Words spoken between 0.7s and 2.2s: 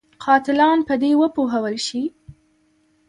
په دې وپوهول شي.